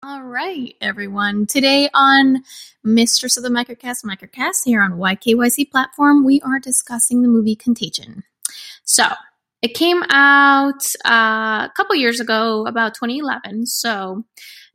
All 0.00 0.22
right, 0.22 0.76
everyone. 0.80 1.46
Today 1.46 1.90
on 1.92 2.44
Mistress 2.84 3.36
of 3.36 3.42
the 3.42 3.48
Microcast 3.48 4.04
Microcast 4.04 4.64
here 4.64 4.80
on 4.80 4.92
YKYC 4.92 5.72
platform, 5.72 6.24
we 6.24 6.40
are 6.42 6.60
discussing 6.60 7.22
the 7.22 7.28
movie 7.28 7.56
Contagion. 7.56 8.22
So, 8.84 9.06
it 9.60 9.74
came 9.74 10.04
out 10.08 10.84
uh, 11.04 11.66
a 11.66 11.72
couple 11.76 11.96
years 11.96 12.20
ago, 12.20 12.64
about 12.68 12.94
2011. 12.94 13.66
So, 13.66 14.22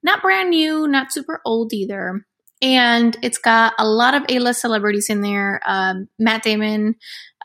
not 0.03 0.21
brand 0.21 0.49
new, 0.49 0.89
not 0.89 1.13
super 1.13 1.39
old 1.45 1.71
either. 1.71 2.25
And 2.61 3.15
it's 3.23 3.37
got 3.37 3.75
a 3.79 3.87
lot 3.87 4.15
of 4.15 4.25
A-list 4.27 4.59
celebrities 4.59 5.09
in 5.09 5.21
there. 5.21 5.61
Um, 5.65 6.09
Matt 6.19 6.43
Damon, 6.43 6.95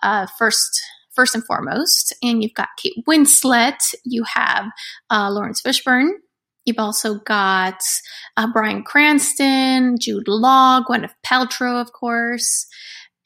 uh, 0.03 0.27
first 0.37 0.83
first 1.15 1.37
and 1.37 1.45
foremost, 1.45 2.13
and 2.25 2.43
you've 2.43 2.55
got 2.55 2.71
Kate 2.77 3.05
Winslet. 3.09 3.95
You 4.05 4.25
have 4.35 4.67
uh, 5.11 5.31
Laurence 5.31 5.63
Fishburne. 5.63 6.11
You've 6.69 6.79
also 6.79 7.15
got 7.25 7.81
uh, 8.37 8.47
Bryan 8.53 8.83
Cranston, 8.83 9.97
Jude 9.99 10.29
Law, 10.29 10.83
Gwyneth 10.87 11.15
Paltrow, 11.27 11.81
of 11.81 11.93
course, 11.93 12.67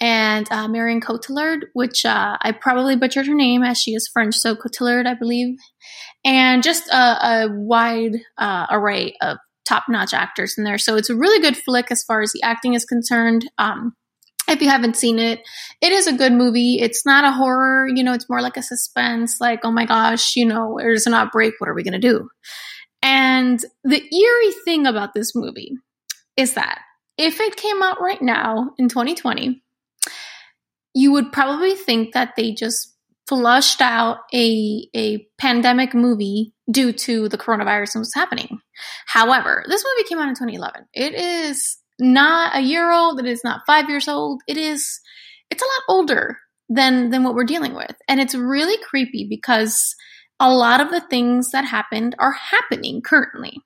and 0.00 0.46
uh, 0.52 0.68
Marion 0.68 1.00
Cotillard, 1.00 1.62
which 1.72 2.04
uh, 2.04 2.36
I 2.40 2.52
probably 2.52 2.94
butchered 2.94 3.26
her 3.26 3.34
name 3.34 3.64
as 3.64 3.78
she 3.78 3.94
is 3.94 4.08
French, 4.12 4.36
so 4.36 4.54
Cotillard, 4.54 5.06
I 5.08 5.14
believe, 5.14 5.58
and 6.24 6.62
just 6.62 6.88
a, 6.88 7.26
a 7.26 7.48
wide 7.50 8.12
uh, 8.38 8.66
array 8.70 9.16
of 9.20 9.38
top-notch 9.64 10.14
actors 10.14 10.54
in 10.56 10.62
there. 10.62 10.78
So 10.78 10.96
it's 10.96 11.10
a 11.10 11.16
really 11.16 11.40
good 11.40 11.56
flick 11.56 11.90
as 11.90 12.04
far 12.04 12.22
as 12.22 12.30
the 12.30 12.44
acting 12.44 12.74
is 12.74 12.84
concerned. 12.84 13.50
Um, 13.58 13.96
if 14.48 14.62
you 14.62 14.68
haven't 14.68 14.96
seen 14.96 15.18
it, 15.18 15.40
it 15.80 15.92
is 15.92 16.06
a 16.06 16.12
good 16.12 16.32
movie. 16.32 16.78
It's 16.80 17.04
not 17.04 17.24
a 17.24 17.32
horror, 17.32 17.88
you 17.88 18.04
know, 18.04 18.12
it's 18.12 18.28
more 18.28 18.40
like 18.40 18.56
a 18.56 18.62
suspense, 18.62 19.40
like, 19.40 19.64
oh 19.64 19.72
my 19.72 19.84
gosh, 19.84 20.36
you 20.36 20.44
know, 20.44 20.76
there's 20.78 21.06
an 21.08 21.14
outbreak. 21.14 21.54
What 21.58 21.68
are 21.68 21.74
we 21.74 21.82
going 21.82 22.00
to 22.00 22.08
do? 22.08 22.28
And 23.22 23.64
the 23.84 24.02
eerie 24.02 24.52
thing 24.64 24.84
about 24.84 25.14
this 25.14 25.32
movie 25.36 25.76
is 26.36 26.54
that 26.54 26.80
if 27.16 27.38
it 27.38 27.54
came 27.54 27.80
out 27.80 28.00
right 28.00 28.20
now 28.20 28.72
in 28.78 28.88
2020, 28.88 29.62
you 30.92 31.12
would 31.12 31.30
probably 31.30 31.76
think 31.76 32.14
that 32.14 32.34
they 32.36 32.52
just 32.52 32.96
flushed 33.28 33.80
out 33.80 34.18
a, 34.34 34.88
a 34.96 35.24
pandemic 35.38 35.94
movie 35.94 36.52
due 36.68 36.92
to 36.92 37.28
the 37.28 37.38
coronavirus 37.38 37.94
and 37.94 38.00
what's 38.00 38.14
happening. 38.14 38.58
However, 39.06 39.64
this 39.68 39.84
movie 39.84 40.08
came 40.08 40.18
out 40.18 40.28
in 40.28 40.34
2011. 40.34 40.88
It 40.92 41.14
is 41.14 41.78
not 42.00 42.56
a 42.56 42.60
year 42.60 42.90
old. 42.90 43.20
It 43.20 43.26
is 43.26 43.42
not 43.44 43.60
five 43.68 43.88
years 43.88 44.08
old. 44.08 44.42
It 44.48 44.56
is, 44.56 45.00
it's 45.48 45.62
a 45.62 45.64
lot 45.64 45.96
older 45.96 46.38
than, 46.68 47.10
than 47.10 47.22
what 47.22 47.36
we're 47.36 47.44
dealing 47.44 47.76
with. 47.76 47.94
And 48.08 48.20
it's 48.20 48.34
really 48.34 48.82
creepy 48.82 49.28
because 49.30 49.94
a 50.42 50.52
lot 50.52 50.80
of 50.80 50.90
the 50.90 51.00
things 51.00 51.52
that 51.52 51.64
happened 51.64 52.16
are 52.18 52.32
happening 52.32 53.00
currently. 53.00 53.62